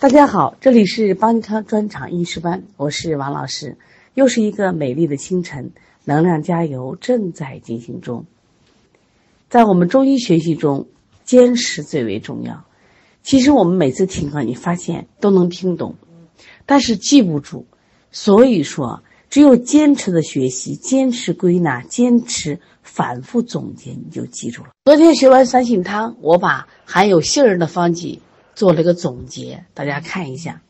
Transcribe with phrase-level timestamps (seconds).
[0.00, 3.76] 大家好，这里是邦康专场医师班，我是王老师。
[4.14, 5.72] 又是一个美丽的清晨，
[6.06, 8.24] 能量加油正在进行中。
[9.50, 10.86] 在我们中医学习中，
[11.22, 12.64] 坚持最为重要。
[13.22, 15.96] 其实我们每次听课，你发现都能听懂，
[16.64, 17.66] 但是记不住。
[18.10, 24.70] 所以说，只有坚持的学习，坚持归纳，坚持反复总结，你就记住了。
[24.86, 28.22] 昨天学完三杏汤，我把含有杏仁的方剂
[28.60, 30.60] 做了一个总结，大家看一下。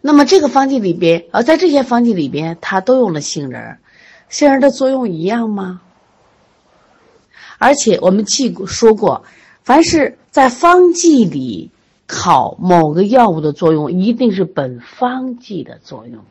[0.00, 3.80] 那么这个方剂里边，呃，在这些方剂里边，它都用了杏仁儿，
[4.30, 5.82] 杏仁儿的作用一样吗？
[7.58, 9.24] 而且我们记说过，
[9.62, 11.70] 凡是在方剂里
[12.06, 16.24] 考某个药物的作用，一定是本方剂的作用，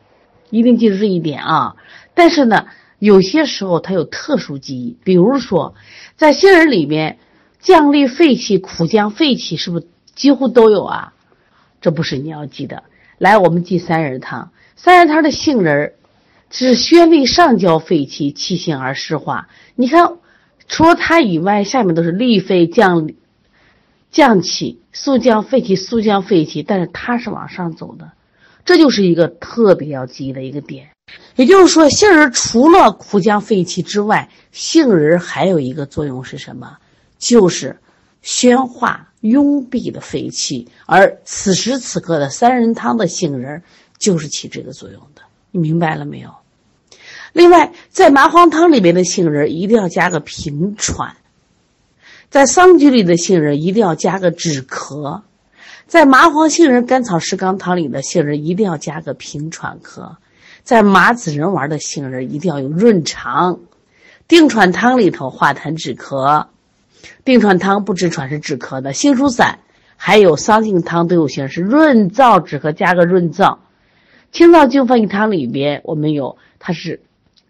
[0.50, 1.76] 一定记住这一点啊。
[2.14, 2.66] 但是呢，
[2.98, 5.76] 有些时候它有特殊记忆，比如说
[6.16, 7.20] 在杏仁里边，
[7.64, 11.14] 降利肺气、苦降肺气，是不是几乎都有啊？
[11.80, 12.82] 这不是你要记的。
[13.16, 14.50] 来，我们记三仁汤。
[14.76, 15.94] 三仁汤的杏仁儿
[16.50, 19.48] 是宣利上焦肺气，气行而湿化。
[19.76, 20.18] 你看，
[20.68, 23.08] 除了它以外，下面都是利肺降
[24.10, 28.12] 降气、速降肺气、速降肺气，但是它是往上走的，
[28.66, 30.90] 这就是一个特别要记的一个点。
[31.36, 36.76] 也就是说，杏仁除了苦降肺气之外，杏仁还有一个作用是什么？
[37.24, 37.78] 就是
[38.20, 39.08] 宣化。
[39.24, 43.62] 壅闭的肺气，而此时此刻的三仁汤的杏仁
[43.96, 46.28] 就是起这个作用的，你明白了没有？
[47.32, 51.16] 另外，在麻黄汤里面的杏仁一定要加个平喘，
[52.28, 55.22] 在桑菊里的杏仁一定要加个止咳，
[55.86, 60.16] 在麻黄杏仁甘草石刚汤里的杏仁一定要加个平喘咳，
[60.64, 63.60] 在麻子仁丸的杏仁一定要有润肠，
[64.28, 66.48] 定喘汤里头化痰止咳。
[67.24, 69.58] 定喘汤不止喘是止咳的，杏舒散
[69.96, 73.58] 还有桑杏汤都有性是润燥止咳，加个润燥。
[74.32, 77.00] 清燥净肺汤里边我们有它是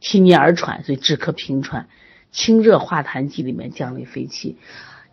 [0.00, 1.86] 清逆而喘，所以止咳平喘。
[2.30, 4.56] 清热化痰剂里面降利肺气，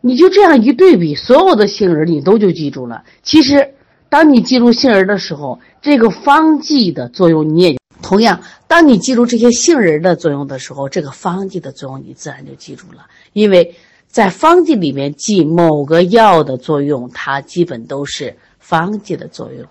[0.02, 3.04] 你就这样一对比，所有的杏仁你都就记住了。
[3.22, 3.76] 其实
[4.10, 13.76] 当你记住杏仁的时候，这个方剂的作用你也同样，当你记住这些杏仁的作用的时候，这个方剂的作用你自然就记住了，因为。
[14.12, 19.66] 在方剂里面记某个药的作用，它基本都是方剂的作用。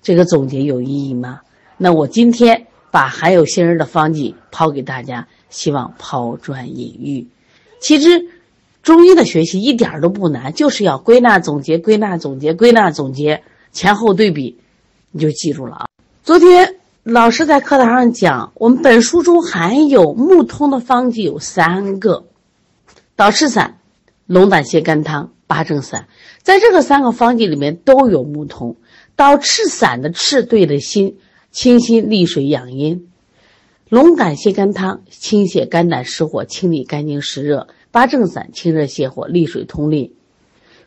[0.00, 1.40] 这个总结有意义吗？
[1.76, 7.26] 那我今天把含有杏仁的方剂抛给大家，希望抛砖引玉。
[7.78, 8.24] 其实
[8.82, 13.42] 中医的学习一点都不难，就是要归纳总结、归纳总结、归纳总结，
[13.72, 14.56] 前后对比，
[15.12, 15.86] 你就记住了啊。
[16.22, 22.24] 昨天老师在课堂上讲，我们本书中含有木通的方剂有三个。
[23.18, 23.78] 导赤散、
[24.26, 26.06] 龙胆泻肝汤、八正散，
[26.44, 28.76] 在这个三个方剂里面都有木通。
[29.16, 31.18] 导赤散的赤对的心，
[31.50, 33.08] 清心利水养阴；
[33.88, 40.12] 龙胆泻肝汤清泻肝胆湿火，清理肝经湿热；八正散清热泻火，利水通淋。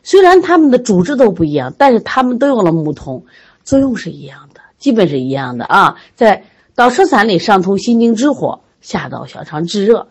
[0.02, 3.26] 虽然它们的主治都不一样，但是它们都用了木通，
[3.62, 5.96] 作用是一样的，基本是一样的啊。
[6.16, 6.44] 在
[6.74, 10.08] 导赤散里上通心经之火，下导小肠炙热。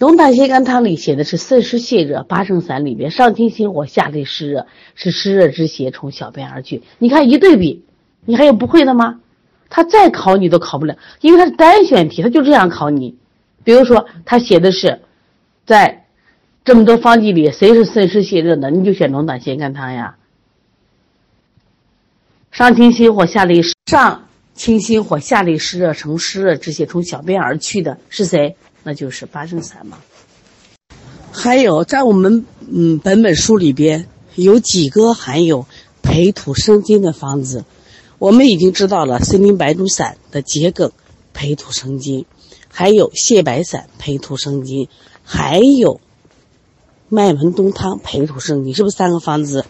[0.00, 6.82] 龙胆泻肝汤里写的是渗湿泻热，八正散里边上清心火，下利湿热，是湿热之邪从小便而去。
[6.96, 7.84] 你看一对比，
[8.24, 9.20] 你还有不会的吗？
[9.68, 13.14] 他再考你都考不了，因为他是单选题，他就这样考你。
[13.62, 15.00] 比如说他写的是，
[15.66, 16.06] 在
[16.64, 20.16] 这么多方剂里，谁是渗湿泻热的，你就选龙胆泻肝汤呀。
[22.50, 28.56] 上清心火，下利上清心火，下利湿热，从湿热之邪从小便而去的是谁？
[28.82, 29.98] 那就是八正散嘛。
[31.32, 35.66] 还有在我们嗯本本书里边有几个含有
[36.02, 37.64] 培土生金的方子，
[38.18, 40.90] 我们已经知道了森林白术散的桔梗
[41.32, 42.26] 培土生金，
[42.68, 44.88] 还有泻白散培土生金，
[45.22, 46.00] 还有
[47.08, 49.64] 麦门冬汤培土生金，是不是三个方子？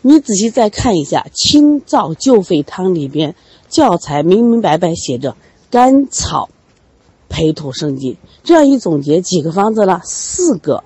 [0.00, 3.34] 你仔细再看一下清燥救肺汤里边
[3.68, 5.36] 教材明明白白写着
[5.70, 6.48] 甘草。
[7.34, 10.00] 培土生金，这样一总结，几个方子了？
[10.04, 10.84] 四个，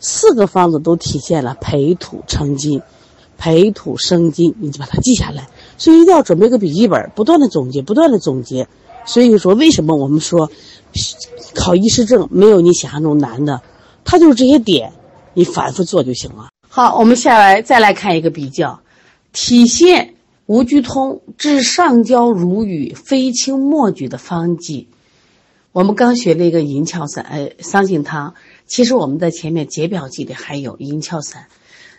[0.00, 2.82] 四个方子都体现了培土成金，
[3.38, 5.46] 培土生金，你就把它记下来。
[5.78, 8.66] 所以一定要准备个笔记本，不断的总结，不断的总结。
[9.06, 10.50] 所以说，为什么我们说
[11.54, 13.62] 考医师证没有你想象中难的？
[14.04, 14.92] 它就是这些点，
[15.32, 16.48] 你反复做就行了。
[16.68, 18.80] 好，我们下来再来看一个比较，
[19.32, 20.16] 体现
[20.46, 24.88] 吴鞠通治上焦如雨、飞青莫举的方剂。
[25.72, 28.34] 我们刚学了一个银翘散，呃，桑杏汤。
[28.66, 31.46] 其实我们在前面解表剂里还有银翘散。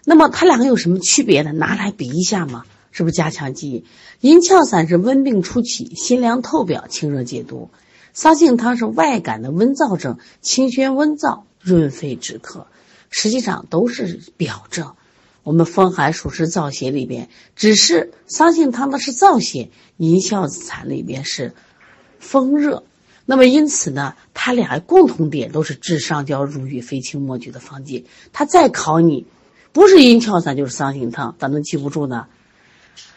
[0.05, 1.51] 那么它两个有什么区别呢？
[1.53, 3.85] 拿来比一下嘛，是不是加强记忆？
[4.19, 7.71] 银翘散是温病初起，心凉透表，清热解毒；
[8.13, 12.65] 桑杏汤是外感的温燥症，清宣温燥，润肺止咳。
[13.09, 14.93] 实际上都是表症。
[15.41, 21.55] 我们风寒暑湿燥邪里边，只是桑杏汤的是燥邪，银翘散里边是
[22.19, 22.83] 风热。
[23.25, 28.05] 那么因此呢，它俩共同点都是治上焦如郁、肺清莫举的方剂。
[28.31, 29.25] 它再考你，
[29.71, 32.27] 不是银翘散就是桑杏汤，咋能记不住呢？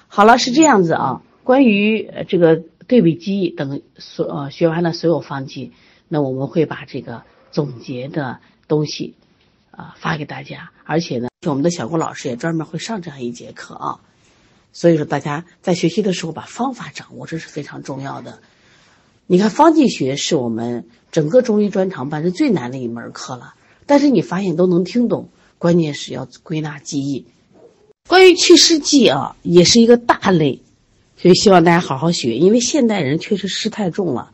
[0.08, 1.22] 好了，是这样子啊。
[1.44, 5.72] 关于这个对比记忆等所呃学完了所有方剂，
[6.08, 8.38] 那我们会把这个总结的
[8.68, 9.14] 东西。
[9.72, 14.00] 啊，发给大家，而且呢，我们的小郭老师也专门会上这样一节课啊。
[14.72, 18.38] 所以说，大家在学习的时候把方法掌握，这是非常重要的。
[19.28, 25.28] 你看，方剂学是我们整个中医专长班是最难的一门课了，但是你发现都能听懂，
[25.58, 27.26] 关键是要归纳记忆。
[28.08, 30.60] 关于祛湿剂啊，也是一个大类，
[31.16, 34.30] 所以希望大家好好学，因为现代人确实湿太重了，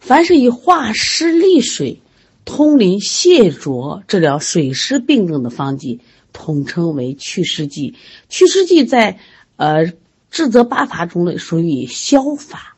[0.00, 2.00] 凡是以化湿利水。
[2.46, 6.00] 通淋泻浊治疗水湿病症的方剂，
[6.34, 7.94] 统称为祛湿剂。
[8.28, 9.18] 祛湿剂在
[9.56, 9.94] 呃
[10.30, 12.73] 治则八法中呢，属于消法。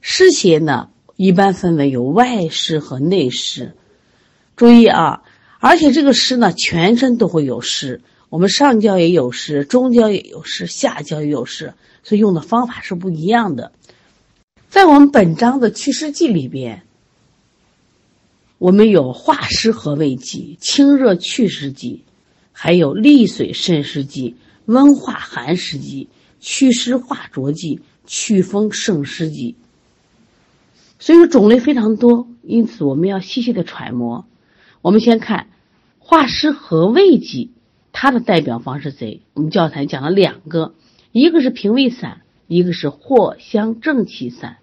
[0.00, 3.74] 湿邪呢，一般分为有外湿和内湿。
[4.56, 5.22] 注意啊，
[5.58, 8.02] 而且这个湿呢，全身都会有湿。
[8.28, 13.72] 我们上焦也有湿，中焦也有湿，下焦也有湿，所以用的方法是不一样的。
[14.68, 16.82] 在我们本章的祛湿剂里边。
[18.58, 22.04] 我们有化湿和胃剂、清热祛湿剂，
[22.52, 24.36] 还有利水渗湿剂、
[24.66, 26.10] 温化寒湿剂、
[26.40, 29.56] 祛湿化浊剂、祛风胜湿剂。
[31.00, 34.26] 所以说种类非常多，因此我们要细细的揣摩。
[34.82, 35.48] 我们先看
[35.98, 37.50] 化湿和胃剂，
[37.90, 39.22] 它的代表方是谁？
[39.34, 40.74] 我们教材讲了两个，
[41.10, 44.58] 一个是平胃散，一个是藿香正气散。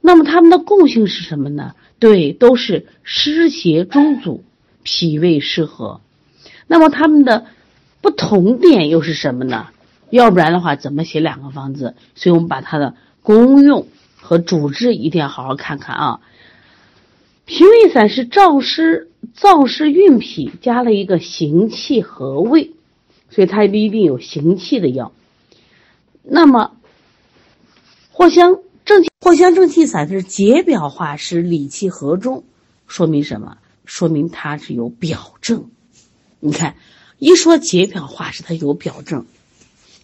[0.00, 1.74] 那么它们的共性是什么呢？
[1.98, 4.42] 对，都是湿邪中阻，
[4.82, 6.00] 脾胃失和。
[6.66, 7.46] 那么它们的
[8.00, 9.68] 不同点又是什么呢？
[10.08, 11.94] 要不然的话，怎么写两个方子？
[12.16, 13.86] 所以我们把它的功用
[14.30, 16.20] 和主治一定要好好看看啊。
[17.46, 22.70] 脾胃散是燥湿燥湿运脾，加了一个行气和胃，
[23.28, 25.10] 所以它不一定有行气的药。
[26.22, 26.76] 那么
[28.14, 28.60] 藿香。
[28.84, 32.44] 正气藿香正气散是解表化湿、理气和中，
[32.86, 33.58] 说明什么？
[33.84, 35.70] 说明它是有表证。
[36.38, 36.76] 你看，
[37.18, 39.26] 一说解表化湿，它有表证，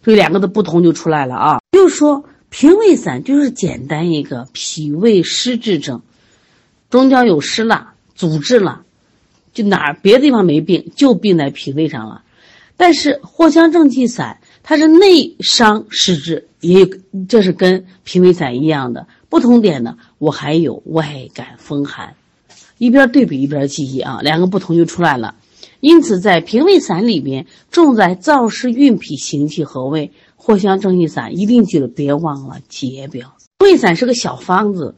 [0.04, 1.58] 所以两个的不同就出来了啊。
[1.72, 6.02] 就是说，平胃散就是简单一个脾胃湿滞症，
[6.90, 8.82] 中焦有湿了，阻滞了，
[9.52, 12.22] 就哪儿别的地方没病，就病在脾胃上了。
[12.76, 14.38] 但是藿香正气散。
[14.68, 16.88] 它是内伤湿滞，也有，
[17.28, 19.96] 这是跟平胃散一样的不同点呢。
[20.18, 22.16] 我还有外感风寒，
[22.76, 25.36] 一边对比一边记忆啊，两个不同就出来了。
[25.78, 30.10] 因此，在平胃散里边，重在燥湿运脾、行气和胃。
[30.46, 33.36] 藿香正气散一定记得，别忘了解表。
[33.58, 34.94] 胃散是个小方子，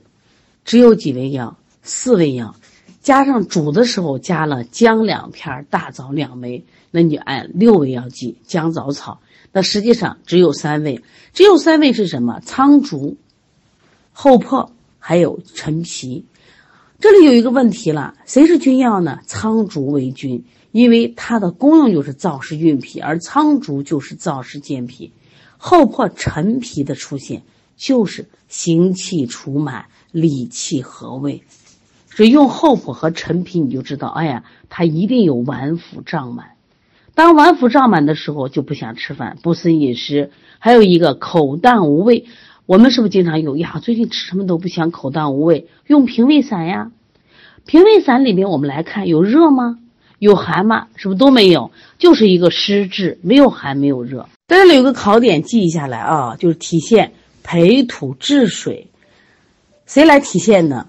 [0.63, 2.55] 只有几味药，四味药，
[3.01, 9.21] 加上煮的时候加了姜两片，大枣两枚，那你就按六味药记：姜、枣、草。
[9.51, 11.03] 那实际上只有三味，
[11.33, 12.41] 只有三味是什么？
[12.45, 13.17] 苍竹、
[14.13, 16.27] 厚朴还有陈皮。
[17.01, 19.21] 这里有一个问题了，谁是君药呢？
[19.25, 25.11] 苍竹为君，因为它的功用就是燥湿运脾，而苍竹就是燥湿健脾。
[25.59, 27.43] 厚朴、陈皮的出现
[27.77, 31.43] 就是行气除满、理气和胃。
[32.11, 36.53] 所以用厚朴和陈皮，你就知道，哎呀，它一定有脘腹胀满。
[37.15, 42.27] 当脘腹胀满的时候，就不想吃饭，不思饮食，还有一个口淡无味。
[42.67, 43.81] 我们是不是经常有呀？
[43.83, 45.69] 最近吃什么都不香，口淡无味。
[45.87, 46.91] 用平胃散呀，
[47.67, 49.79] 平胃散里面我们来看，有热吗？
[50.19, 50.89] 有寒吗？
[50.97, 51.71] 是不是都没有？
[51.99, 54.29] 就是一个湿滞，没有寒，没有热。
[54.47, 58.89] 在这里有个考点，记下来啊，就是体现培土治水。
[59.87, 60.87] 谁来体现呢？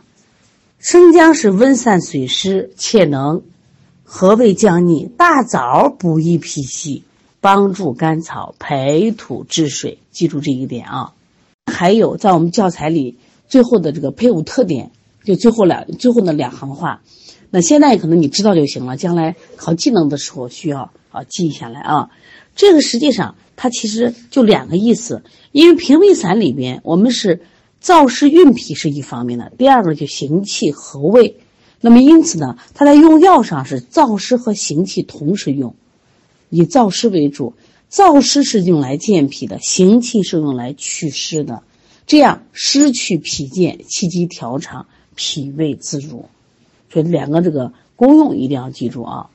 [0.79, 3.41] 生姜是温散水湿，且能。
[4.11, 7.03] 和胃降逆，大枣补益脾气，
[7.41, 9.99] 帮助甘草培土治水。
[10.09, 11.13] 记住这一点啊！
[11.71, 14.89] 还有在我们教材里最后的这个配伍特点，
[15.29, 17.03] 就最后两最后的两行话。
[17.51, 22.09] 那现在可能你知道就行了，将来考技能的时候需要啊记下来啊。
[22.55, 25.21] 这个实际上它其实就两个意思，
[25.51, 27.41] 因为平胃散里边我们是
[27.79, 31.37] 燥湿运脾是一方面的，第二个就行气和胃。
[31.79, 35.75] 那么因此呢，它在用药上是燥湿和行气同时用，
[36.49, 37.53] 以燥湿为主。
[37.91, 41.63] 燥湿是用来健脾的，行气是用来祛湿的，
[42.05, 44.85] 这样湿去脾健，气机调畅，
[45.19, 46.29] 脾胃自如。
[46.89, 49.29] 所以两个这个功用一定要记住啊，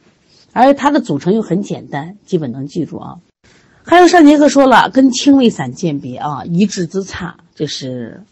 [0.55, 3.21] 而且它的组成又很简单，基本能记住啊。
[3.83, 8.23] 还有上节课说了，跟清胃散鉴别啊，一治之差，这是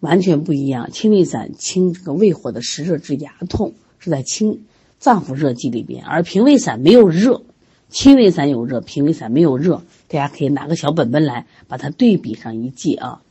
[0.00, 0.90] 完全不一样。
[0.90, 4.60] 清胃散清这个胃火的实热治牙痛，是在清
[4.98, 7.40] 脏腑热剂里边，而平胃散没有热。
[7.88, 13.22] 清胃散有热，平胃散没有热，大家可以拿个小本本来把它对比上一记啊。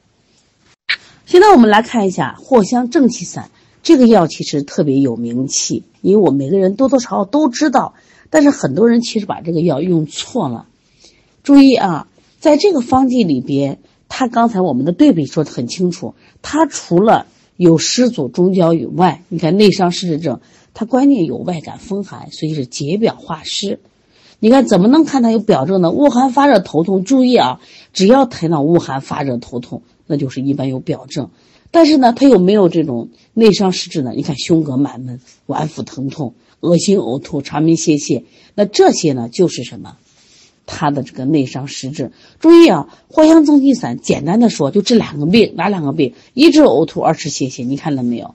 [1.29, 3.51] 现在我们来看一下藿香正气散
[3.83, 7.93] 这个药，其实特别有名气，因为我每个人多多少少都知道，
[8.31, 10.65] 但是很多人其实把这个药用错了。
[11.43, 12.07] 注意啊，
[12.39, 20.39] 在这个方剂里边，它刚才我们的对比说的很清楚，它除了有湿阻中焦以外，你看内伤湿热症，
[20.74, 23.79] 它关键有外感风寒，所以是解表化湿。
[24.39, 25.91] 你看怎么能看它有表症呢？
[25.91, 27.59] 恶寒发热头痛，注意啊，
[27.93, 31.30] 只要谈到恶寒发热头痛，那就是一般有表证。
[31.70, 34.13] 但是呢，它有没有这种内伤实质呢？
[34.16, 38.24] 你看胸膈满闷、脘腹疼痛、恶心呕吐、肠鸣泄泻，
[38.56, 39.98] 那这些呢就是什么？
[40.66, 42.12] 它的这个内伤实质。
[42.39, 46.16] 注意啊，藿香正气散简单的说就这两个病，哪两个病？
[46.34, 47.63] 一治呕吐，二治泄泻。
[47.63, 48.34] 你看到没有？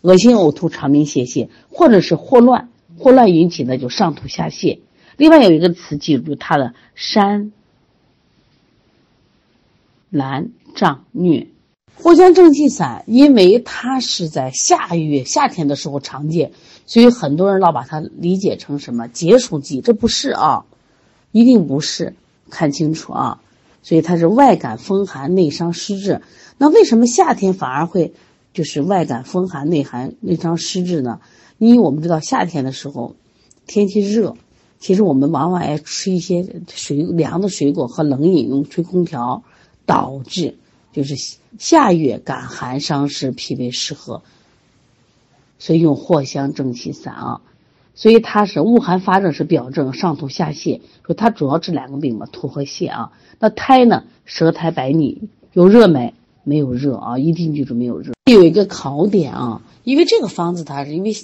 [0.00, 4.80] 恶心呕吐、肠鸣泄泻，或者是霍乱，霍乱引起的就上吐下泻。
[5.16, 7.52] 另外有一个词，记住它的山
[10.14, 11.48] 兰胀疟。
[12.00, 16.52] 藿香正气散，因为它是在夏月夏天的时候常见，
[16.86, 20.66] 所以很多人老把它理解成什么解暑剂，这不是啊，
[21.32, 22.14] 一定不是，
[22.48, 23.40] 看清楚啊。
[23.82, 26.22] 所以它是外感风寒、内伤湿滞。
[26.58, 28.14] 那为什么夏天反而会
[28.52, 31.20] 就是外感风寒、内寒、内伤湿滞呢？
[31.58, 33.16] 因为我们知道夏天的时候
[33.66, 34.36] 天气热。
[34.80, 39.42] 其实我们往往爱吃一些水凉的水果和冷饮，用吹空调，
[39.86, 40.56] 导致
[40.92, 41.14] 就是
[41.58, 44.22] 夏月感寒伤湿，脾胃失和。
[45.58, 47.40] 所以用藿香正气散啊，
[47.94, 53.12] 所以它是恶寒发热是表证，上吐下泻，说它主要治两个病嘛，吐和泻啊。
[53.38, 56.12] 那苔呢，舌苔白腻，有热没？
[56.42, 58.12] 没有热啊，一定记住没有热。
[58.30, 61.16] 有一个考点啊，因为这个方子它是因为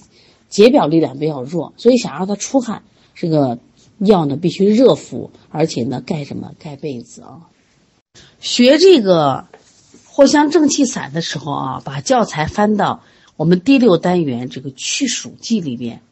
[0.49, 2.83] 解表力量比较弱，所以想让它出汗。
[3.15, 3.59] 这个
[3.99, 6.55] 药呢必须热敷，而且呢盖什么？
[6.59, 7.50] 盖被子啊。
[8.41, 9.47] 学这个
[10.07, 13.03] 藿香正气散的时候啊，把教材翻到
[13.37, 16.03] 我们第六单元这个祛暑剂里边。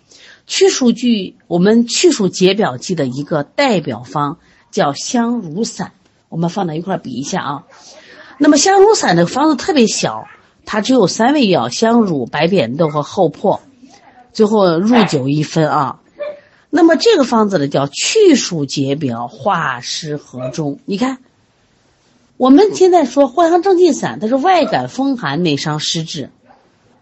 [0.46, 4.38] 祛暑剂，我们祛暑解表剂的一个代表方
[4.70, 5.92] 叫香茹散，
[6.28, 7.64] 我们放在一块比一下啊。
[8.38, 10.26] 那么香茹散的方子特别小，
[10.64, 13.60] 它只有三味药：香茹、白扁豆和厚朴，
[14.32, 16.00] 最后入酒一分啊。
[16.70, 20.78] 那么这个方子呢，叫祛暑解表、化湿和中。
[20.86, 21.18] 你看，
[22.38, 26.30] 我们现在说藿香正气散，它是外感风寒、内伤湿滞，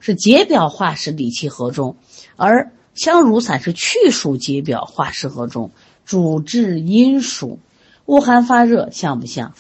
[0.00, 1.96] 是解表化湿、理气和中；
[2.36, 5.72] 而香茹散是去暑解表、化湿和中，
[6.06, 7.58] 主治阴暑、
[8.06, 9.52] 恶寒发热，像不像？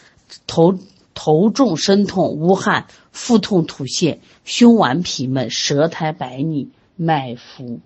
[0.46, 0.78] 头
[1.12, 7.80] 头重、身痛、无汗、腹痛、吐泻、胸脘痞闷、舌苔白腻、脉浮。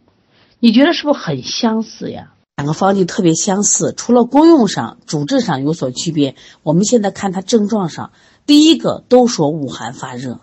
[0.60, 2.34] 你觉得是不是很相似呀？
[2.60, 6.36] 两个方剂特别相似，除了功用上、主治上有所区别。
[6.62, 8.12] 我们现在看它症状上，
[8.44, 10.40] 第一个都说恶寒发热，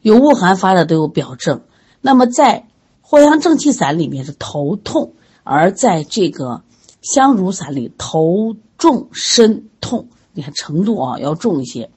[0.00, 1.60] 有恶寒发热都有表证。
[2.00, 2.66] 那么在
[3.06, 5.12] 藿香正气散里面是头痛，
[5.44, 6.62] 而在这个
[7.02, 11.90] 香茹散里头重身痛，你看程度啊要重一些。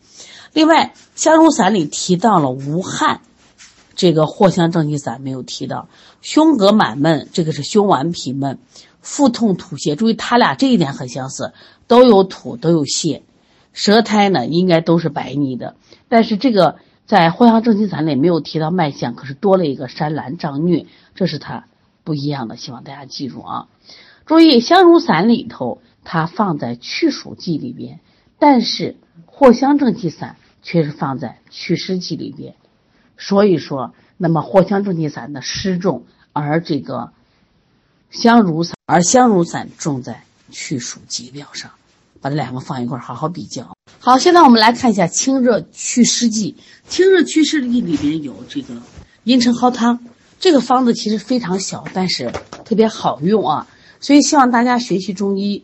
[0.52, 3.22] 另外香茹散里提到了无汗。
[3.96, 5.88] 这个藿香正气散没有提到，
[6.22, 8.60] 胸膈满闷，这个是胸脘痞闷，
[9.02, 9.96] 腹痛吐泻。
[9.96, 11.54] 注意，他俩这一点很相似，
[11.88, 13.22] 都有吐，都有泻。
[13.72, 15.76] 舌苔呢，应该都是白腻的。
[16.10, 20.86] 但是这个在藿香正气散里没有提到脉象，可是多了一个山兰胀疟，
[21.16, 21.66] 这是它
[22.04, 22.56] 不一样的。
[22.56, 23.68] 希望大家记住啊！
[24.26, 28.00] 注意，香茹散里头它放在祛暑剂里边，
[28.40, 28.96] 但是
[29.26, 32.56] 藿香正气散却是放在祛湿剂里边。
[33.18, 36.04] 所以说，那么藿香正气散的湿重，
[36.34, 37.12] 而这个
[38.12, 41.72] 香茹散，而香茹散重在祛暑解表上，
[42.22, 43.76] 把这两个放一块儿好好比较。
[44.00, 46.56] 好，现在我们来看一下清热祛湿剂。
[46.88, 48.76] 清热祛湿剂里面有这个
[49.24, 50.00] 茵陈蒿汤，
[50.40, 52.32] 这个方子其实非常小，但是
[52.66, 53.68] 特别好用啊。
[54.02, 55.64] 所以希望大家学习中医，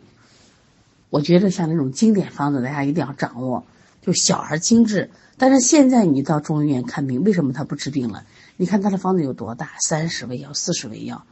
[1.10, 3.64] 我觉得像那种经典方子，大家一定要掌握，
[4.00, 5.10] 就小而精致。
[5.40, 8.24] 但是现在你到中医院看病，为什么他不治病了？
[8.58, 11.24] 你看他的方子有多大，三十味药、四十味药，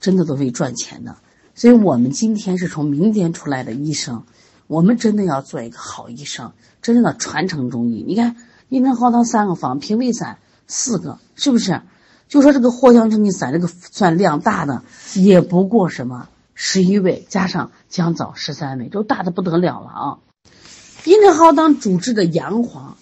[0.00, 1.18] 真的都为赚钱的。
[1.54, 4.24] 所以我们今天是从民间出来的医生，
[4.66, 6.50] 我们真的要做一个好医生，
[6.82, 8.04] 真正的传承中医。
[8.04, 8.34] 你看，
[8.70, 11.82] 茵陈蒿汤三个方，平胃散四个，是不是？
[12.26, 14.82] 就说这个藿香正气散，这个算量大的，
[15.14, 20.18] 也不过什么十一味，加上姜枣十三味，都大的不得了了啊！
[21.04, 22.96] 茵陈蒿汤主治的阳黄，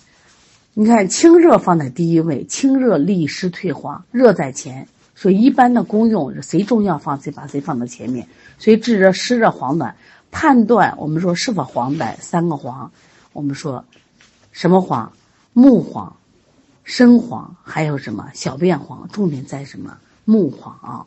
[0.79, 8.29] 你看清热放在第一位，清热利湿退黄，热在前，所以一般的功用是谁重要放谁把谁放到前面。
[8.59, 9.95] 所以治热湿热黄疸，
[10.31, 12.93] 判断我们说是否黄疸，三个黄，
[13.33, 13.87] 我们说
[14.53, 15.13] 什么黄？
[15.55, 16.15] 木黄。
[16.85, 19.09] 生黄还有什么小便黄？
[19.09, 21.07] 重点在什么木黄啊？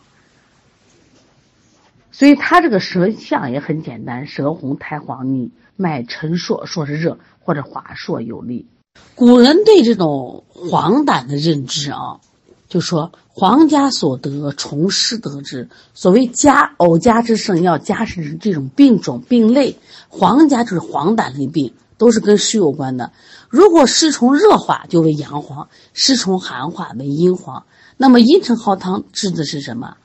[2.11, 8.65] 所以它这个舌象也很简单，舌红苔黄腻，脉沉硕，硕是热或者滑硕有力。
[9.15, 12.19] 古人对这种黄疸的认知啊，
[12.67, 15.69] 就说皇家所得，从湿得之。
[15.93, 19.77] 所谓家偶家之盛，要家是这种病种病类，
[20.09, 21.73] 皇家就是黄疸类病。
[21.97, 23.11] 都是跟湿有关的。
[23.49, 27.65] 如果湿从热化，就为阳黄；湿从寒化为阴黄。
[27.97, 29.97] 那么茵陈蒿汤治的是什么？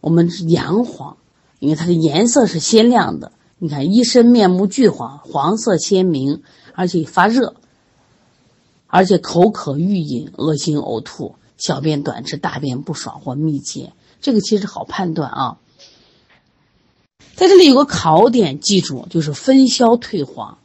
[0.00, 1.18] 我们是阳黄，
[1.58, 3.32] 因为它的颜色是鲜亮的。
[3.58, 6.42] 你看，一身面目俱黄，黄色鲜明，
[6.72, 7.56] 而且发热，
[8.88, 13.92] 而且口渴欲饮，恶心呕吐，小便短赤，大便不爽或秘结。
[14.20, 15.58] 这个其实好判断啊。
[17.36, 20.58] 在这里有个考点，记住，就是分消退黄。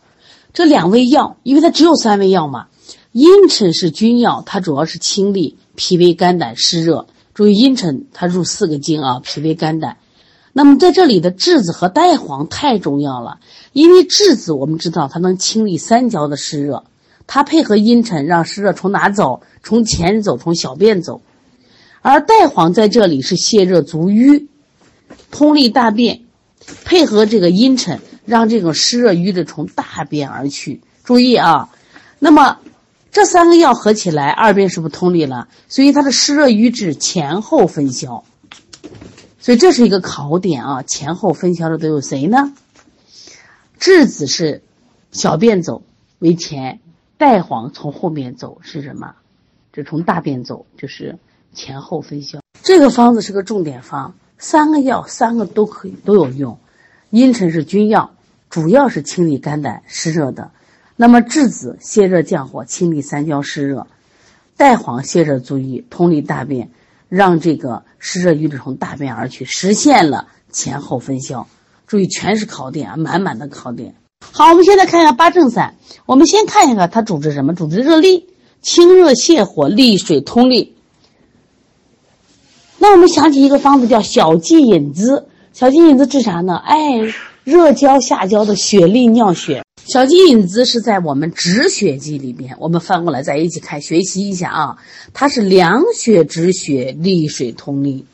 [0.53, 2.67] 这两味药，因为它只有三味药嘛。
[3.11, 7.05] 茵陈是君药，它主要是清利脾胃肝胆湿热。
[7.35, 9.97] 注意茵陈，它入四个经啊，脾胃肝胆。
[10.51, 13.39] 那么在这里的栀子和代黄太重要了，
[13.71, 16.85] 因为栀子我们知道它能清理三焦的湿热，
[17.27, 19.41] 它配合茵陈，让湿热从哪走？
[19.63, 21.21] 从前走，从小便走。
[22.01, 24.47] 而代黄在这里是泻热足瘀，
[25.31, 26.21] 通利大便，
[26.85, 27.99] 配合这个茵陈。
[28.25, 30.79] 让这种湿热瘀滞从大便而去。
[31.03, 31.67] 注意啊，
[32.19, 32.59] 那么
[33.11, 35.49] 这三个药合起来，二便是不是通利了？
[35.67, 38.23] 所以它的湿热瘀滞前后分消。
[39.41, 42.53] 所以这是一个考点啊，前后分消的都有谁呢？
[43.77, 44.63] 栀子是
[45.11, 45.83] 小便走
[46.19, 46.79] 为前，
[47.23, 49.15] 带黄从后面走是什么？
[49.71, 51.17] 这从大便走就是
[51.53, 52.41] 前后分消。
[52.61, 56.59] 这个方子是个重点方，三个药三个都可以都有用。
[57.11, 58.11] 茵陈是君药，
[58.49, 60.51] 主要是清理肝胆湿热的。
[60.97, 63.87] 那么栀子泻热降火，清理三焦湿热；
[64.57, 66.71] 带黄泻热足瘀，通利大便，
[67.07, 71.47] 让这个湿热瘀滞从大便而去，实现了前后分消。
[71.87, 73.95] 注意，全是考点啊，满满的考点。
[74.31, 75.75] 好，我们现在看一下八正散。
[76.05, 77.53] 我们先看一下它主治什么？
[77.53, 78.27] 主治热利，
[78.61, 80.75] 清热泻火，利水通利。
[82.77, 85.27] 那我们想起一个方子叫小蓟引子。
[85.53, 86.55] 小蓟引子治啥呢？
[86.57, 86.99] 哎，
[87.43, 89.63] 热焦下焦的血利尿血。
[89.85, 94.77] 小蓟引子是在我们止血剂里边，我们翻过来再一起看，学习一下啊。
[95.13, 98.05] 它是凉血止血，利水通利。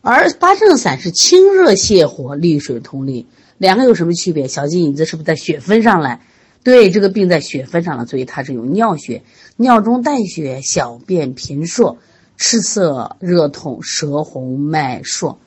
[0.00, 3.26] 而八正散是清热泻火，利水通利。
[3.58, 4.48] 两个有什么区别？
[4.48, 6.22] 小金引子是不是在血分上来？
[6.64, 9.22] 对，这个病在血分上了，所以它是有尿血，
[9.56, 11.98] 尿中带血，小便频数，
[12.36, 15.38] 赤色热痛，舌红脉数。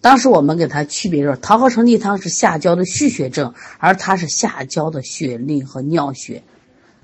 [0.00, 6.44] 当时我们给它区别说，桃核承气汤是下焦的蓄血症，而它是下焦的血淋和尿血，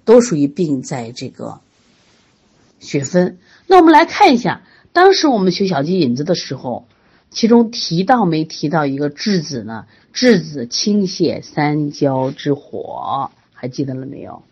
[0.05, 1.61] 都属于病在这个
[2.79, 3.39] 血分。
[3.67, 4.63] 那我们来看一下，
[4.93, 6.87] 当时我们学小鸡引子的时候，
[7.33, 9.87] 其中提到没提到一个栀子呢？
[10.15, 14.43] 栀子清泻三焦之火，还记得了没有？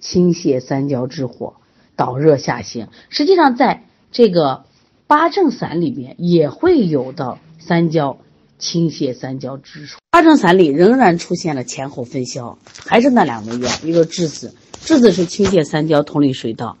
[0.00, 1.54] 清泻三焦之火，
[1.96, 2.88] 导热下行。
[3.08, 4.64] 实际上，在这个。
[5.06, 8.18] 八正散里面也会有的三焦
[8.60, 9.98] 清泻三焦之处。
[10.08, 16.78] 八正散里仍然出现了前后分消，还是那两味药，一个栀子，栀子是清泻三焦通利水道。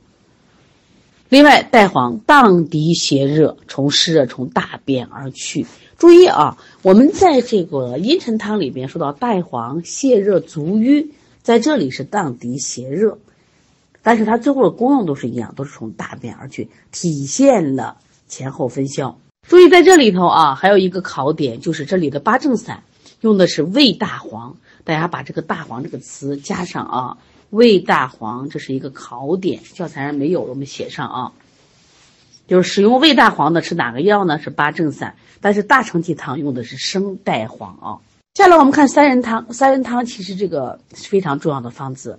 [1.30, 5.64] 另外，带黄荡涤邪热，从湿热从大便而去。
[5.96, 13.18] 注意啊，我们在这个茵陈汤里边说到带黄泻热足瘀，在这里是荡涤邪热，
[14.02, 17.98] 但是它最后的功用都是一样，都是从大便而去，体现了。
[18.26, 22.82] 前后分消，注意在这里头啊，还有一个考点，就是这里的八正散
[23.20, 27.18] 用的是味大黄，大家把这个大黄这个词加上啊，
[27.50, 31.32] 胃大黄这是一个考点，教材上没有，我们写上啊。
[32.46, 34.38] 就是使用胃大黄的是哪个药呢？
[34.38, 37.98] 是八正散，但是大承气汤用的是生代黄啊。
[38.34, 42.18] 下来我们看三仁汤，三仁汤其实这个非常重要的方子，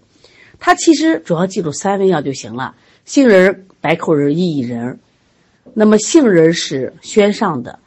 [0.60, 5.00] 它其实主要记住三味药就行了：杏仁、白蔻仁、薏苡仁。
[5.74, 7.80] 那么杏仁是宣上的，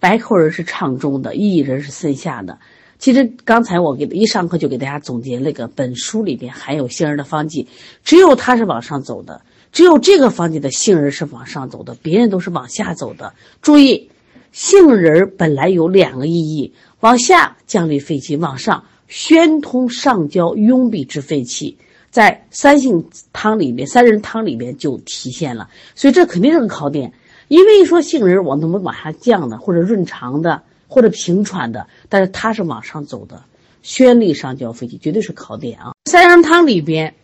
[0.00, 2.58] 白蔻仁是唱中的，薏仁是肾下的。
[3.02, 7.66] 其实刚才我给一上课就给大家总结那个本书里边含有杏仁的方剂，
[8.04, 13.34] 只有它是往上走的，只有这个方剂的杏仁是往上走的，别人都是往下走的。
[13.60, 14.08] 注意，
[14.52, 21.76] 杏仁本来有两个意义：往下降利肺气，往上宣通上焦壅闭之肺气。
[22.12, 25.68] 在三杏汤里面，三仁汤里面就体现了。
[25.96, 27.12] 所以这肯定是个考点，
[27.48, 30.62] 因为一说杏仁往怎么往下降的，或者润肠的。
[30.94, 33.42] 或者平喘的，但是它是往上走的，
[33.80, 35.94] 宣力上焦肺气，绝对是考点啊！
[36.04, 37.14] 三仁汤里边，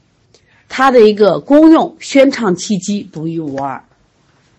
[0.70, 3.84] 它的一个功用，宣畅气机，独一无二，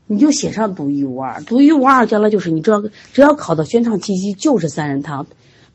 [0.06, 2.80] 你就写上独一无二，独一无二，将来就是你只要
[3.12, 5.26] 只要考到宣畅气机，就是三仁汤。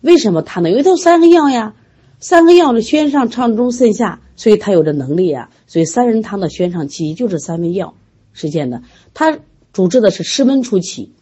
[0.02, 0.70] 为什么它呢？
[0.70, 1.74] 因为它有三个药呀，
[2.20, 5.50] 三个药的宣上、畅中、渗下，所以它有这能力啊。
[5.66, 7.94] 所以三仁汤的宣畅气机就是三味药
[8.32, 9.36] 实现的，它
[9.72, 11.12] 主治的是湿温初期。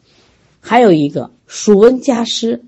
[0.61, 2.63] 还有一个暑温加湿，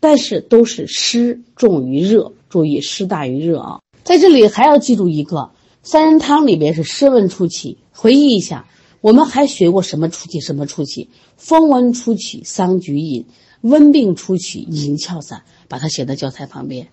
[0.00, 3.80] 但是都是湿重于热，注意湿大于热啊。
[4.04, 5.50] 在这里还要记住一个，
[5.82, 7.78] 三仁汤里边是湿温初起。
[7.92, 8.68] 回忆一下，
[9.00, 10.40] 我们还学过什么初起？
[10.40, 11.08] 什么初起？
[11.36, 13.24] 风温初起桑菊饮，
[13.62, 16.88] 温病初起银翘散，把它写在教材旁边。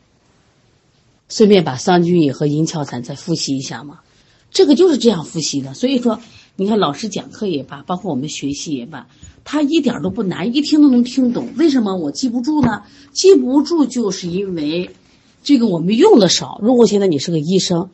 [1.30, 4.00] 顺便把桑菊饮和银翘散再复习一下嘛。
[4.50, 5.74] 这个就是这样复习的。
[5.74, 6.20] 所以说，
[6.56, 9.08] 你看老师讲课也罢，包括我们学习也罢。
[9.44, 11.50] 它一点都不难，一听都能听懂。
[11.58, 12.84] 为什么我记不住呢？
[13.12, 14.90] 记不住就是因为
[15.44, 16.60] 这个我们用的少。
[16.62, 17.90] 如果现在你是个医生，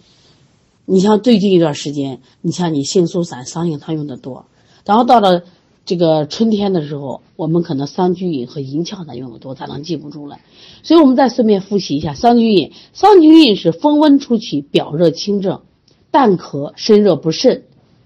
[0.86, 4.46] 你像最近一段时间，你像你杏苏散、桑杏汤用的多，
[4.86, 5.44] 然后到了
[5.86, 10.38] 这个春天的时候，我们可能桑菊饮和银翘散用的多，咋能记不住了？
[10.84, 12.72] 所以我们再顺便复习一下桑菊饮。
[12.94, 15.62] 桑菊饮是风温初期，表热清症，
[16.12, 17.64] 淡咳，身热不甚，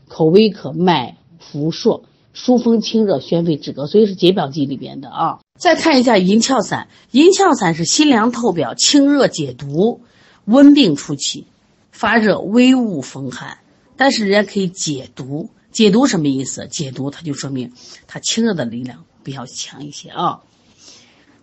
[0.08, 2.04] 口微渴，脉浮数。
[2.34, 5.40] 疏风清热、宣肺止咳，所以是解表剂里边的啊。
[5.58, 10.02] 再看一下银翘散，银翘散是辛凉透表、清热解毒、
[10.46, 11.46] 温病初期，
[11.92, 13.60] 发热、微恶、风寒，
[13.96, 15.50] 但是人家可以解毒。
[15.72, 16.68] 解毒什么意思？
[16.68, 17.72] 解毒它就说明
[18.08, 20.42] 它清热的力量比较强一些啊。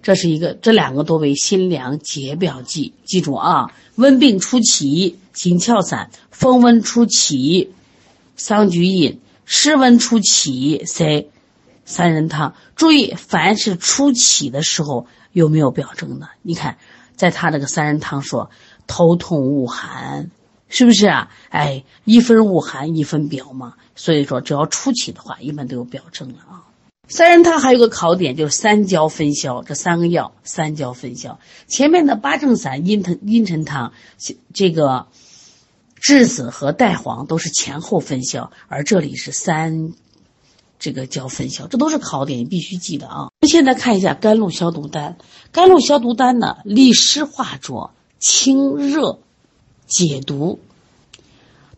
[0.03, 3.73] 这是一个，这两个都为辛凉解表剂，记住啊。
[3.97, 7.73] 温病初期银翘散，风温初期
[8.37, 9.21] 桑菊饮。
[9.53, 11.27] 湿温初起，塞
[11.85, 12.55] 三仁汤。
[12.77, 16.29] 注意，凡是初起的时候有没有表征的？
[16.41, 16.79] 你看，
[17.17, 18.53] 在他这个三仁汤说
[18.87, 20.31] 头痛恶寒，
[20.69, 21.33] 是不是啊？
[21.49, 23.75] 哎，一分恶寒一分表嘛。
[23.97, 26.63] 所以说，只要初起的话，一般都有表征了啊。
[27.09, 29.65] 三仁汤还有个考点，就是三焦分消。
[29.65, 31.41] 这三个药，三焦分消。
[31.67, 33.93] 前面的八正散、茵陈茵陈汤，
[34.55, 35.09] 这个。
[36.01, 39.93] 栀子和带黄都是前后分消，而这里是三，
[40.79, 43.29] 这个叫分消，这都是考点，你必须记得啊。
[43.47, 45.19] 现在看一下甘露消毒丹，
[45.53, 49.19] 甘露消毒丹呢，利湿化浊、清热
[49.87, 50.59] 解毒，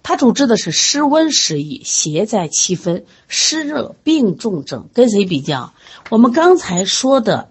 [0.05, 4.89] 它主治的是湿温湿疫、邪在气分、湿热病重症。
[4.95, 5.73] 跟谁比较？
[6.11, 7.49] 我们刚才说的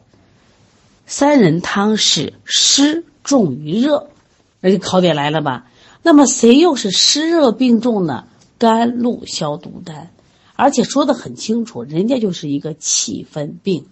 [1.06, 4.08] 三人汤是湿重于热，
[4.62, 5.66] 那就考点来了吧？
[6.04, 8.26] 那么谁又是湿热病重呢？
[8.58, 10.12] 甘露消毒丹，
[10.56, 13.86] 而且说的很清楚，人家就是一个气分病，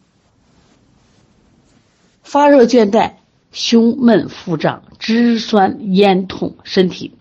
[2.22, 3.13] 发热倦怠、
[3.52, 7.13] 胸闷腹胀、肢酸咽痛，身体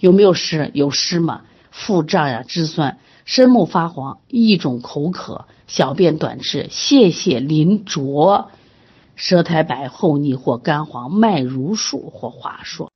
[0.00, 0.70] 有没有湿？
[0.74, 1.42] 有湿嘛？
[1.70, 8.50] 腹胀呀，肢酸，身目发黄，一种口渴，小便短赤，泄泻淋浊，
[9.14, 12.88] 舌苔白厚腻或干黄，脉如数或滑数。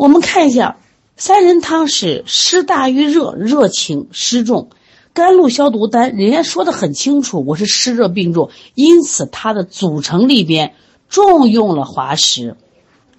[0.00, 0.78] 我们看一下，
[1.18, 4.70] 三仁汤是湿大于热，热轻湿重。
[5.12, 10.72] 甘露消毒丹，人家说的很清楚，我是湿热病重，因此它的组成里边
[11.10, 12.56] 重用了滑石，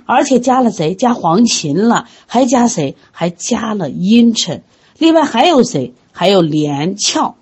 [0.08, 0.96] 而且加了谁？
[0.96, 2.96] 加黄芩了，还加谁？
[3.12, 4.64] 还加了茵陈。
[4.98, 5.94] 另外还有谁？
[6.12, 7.36] 还有连翘，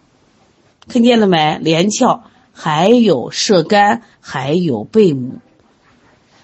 [0.90, 1.58] 看见了没？
[1.62, 5.36] 连翘，还有射干，还有贝母。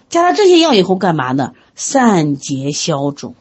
[0.07, 1.51] 加了这些药以后干嘛呢？
[1.75, 3.35] 散结消肿，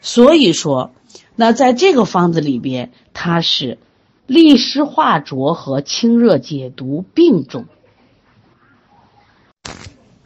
[0.00, 0.90] 所以说，
[1.36, 3.78] 那在这个方子里边，它是
[4.26, 7.66] 利湿化浊和清热解毒并重。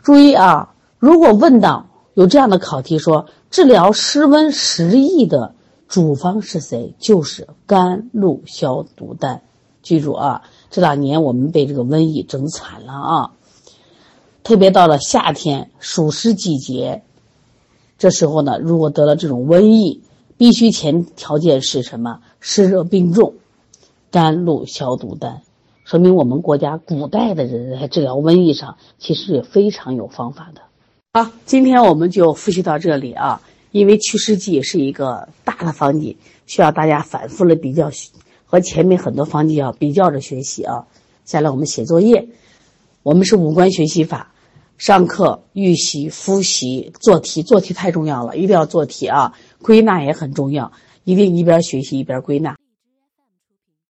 [0.03, 5.55] 注意啊，如果问到有这样的考题，说治疗湿温湿疫的
[5.89, 6.95] 主方是谁？
[6.99, 9.43] 就是甘露消毒丹。
[9.83, 13.33] 记住啊，这两年我们被这个瘟疫整惨了啊，
[14.43, 17.03] 特别到了夏天暑湿季节。
[18.03, 20.03] 这时候呢，如果得了这种瘟疫，
[20.37, 22.19] 必须前条件是什么？
[22.41, 23.35] 湿热病重，
[24.11, 25.43] 甘露消毒丹，
[25.85, 30.63] 说明我们国家古代的人在治疗瘟疫上其实也非常有方法的。
[31.13, 37.89] 好，今天我们就复习到这里啊，因为祛湿剂是一个大的方剂，需要大家反复的比较，
[38.45, 40.89] 和前面很多方剂要比较着学习啊。
[41.25, 42.27] 下来我们写作业，
[43.05, 44.33] 我们是五官学习法。
[44.83, 49.33] 上课预习、复习、做题，做题太重要了，一定要做题啊！
[49.61, 50.73] 归纳也很重要，
[51.05, 52.57] 一定一边学习一边归纳。